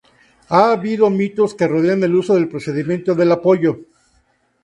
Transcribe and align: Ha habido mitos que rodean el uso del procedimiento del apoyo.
Ha 0.49 0.71
habido 0.71 1.11
mitos 1.11 1.53
que 1.53 1.67
rodean 1.67 2.01
el 2.01 2.15
uso 2.15 2.33
del 2.33 2.47
procedimiento 2.49 3.13
del 3.13 3.31
apoyo. 3.33 3.81